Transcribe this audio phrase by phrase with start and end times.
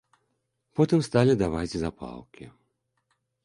[0.79, 2.45] Потым сталі даваць запалкі.